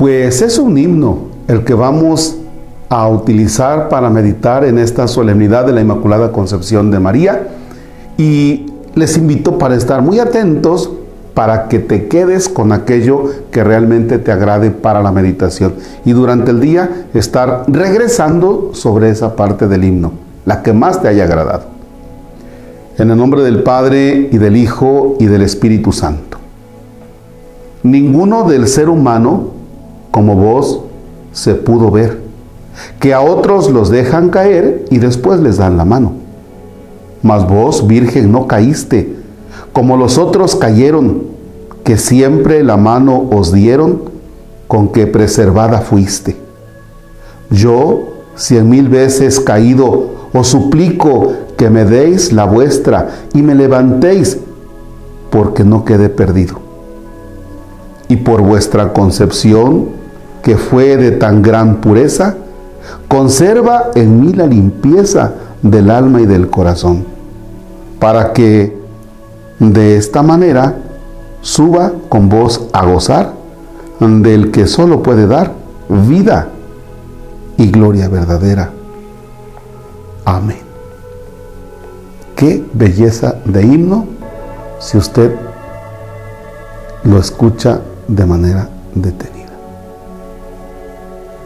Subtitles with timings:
[0.00, 2.38] Pues es un himno el que vamos
[2.88, 7.48] a utilizar para meditar en esta solemnidad de la Inmaculada Concepción de María
[8.16, 10.90] y les invito para estar muy atentos
[11.34, 15.74] para que te quedes con aquello que realmente te agrade para la meditación
[16.06, 20.12] y durante el día estar regresando sobre esa parte del himno,
[20.46, 21.64] la que más te haya agradado.
[22.96, 26.38] En el nombre del Padre y del Hijo y del Espíritu Santo.
[27.82, 29.59] Ninguno del ser humano
[30.10, 30.82] como vos
[31.32, 32.20] se pudo ver,
[32.98, 36.12] que a otros los dejan caer y después les dan la mano.
[37.22, 39.16] Mas vos, Virgen, no caíste,
[39.72, 41.22] como los otros cayeron,
[41.84, 44.02] que siempre la mano os dieron,
[44.66, 46.36] con que preservada fuiste.
[47.50, 54.38] Yo, cien mil veces caído, os suplico que me deis la vuestra y me levantéis,
[55.30, 56.58] porque no quedé perdido.
[58.08, 59.99] Y por vuestra concepción,
[60.42, 62.36] que fue de tan gran pureza,
[63.08, 67.04] conserva en mí la limpieza del alma y del corazón,
[67.98, 68.76] para que
[69.58, 70.76] de esta manera
[71.42, 73.34] suba con vos a gozar
[74.00, 75.52] del que solo puede dar
[75.88, 76.48] vida
[77.58, 78.70] y gloria verdadera.
[80.24, 80.60] Amén.
[82.34, 84.06] Qué belleza de himno
[84.78, 85.34] si usted
[87.04, 89.39] lo escucha de manera detenida.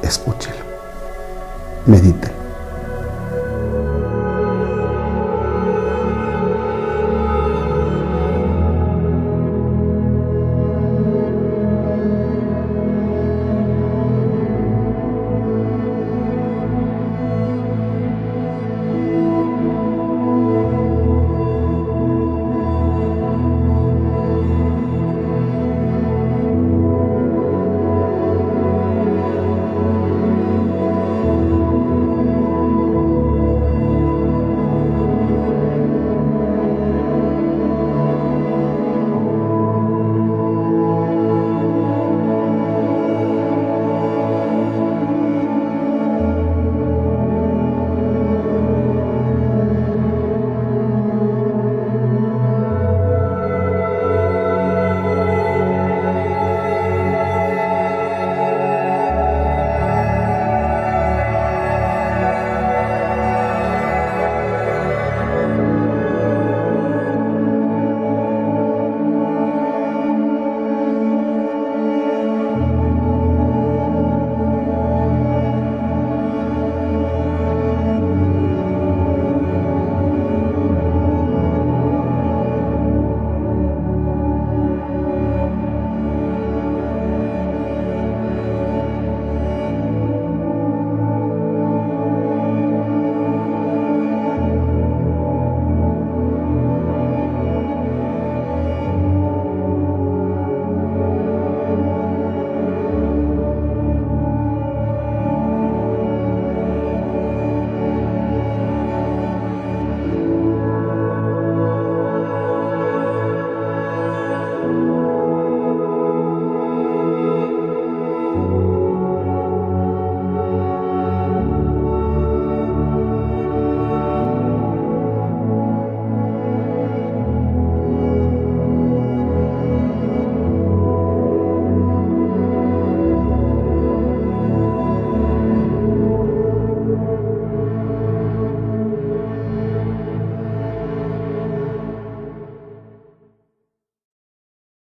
[0.05, 0.65] Escúchelo.
[1.87, 2.44] Medite.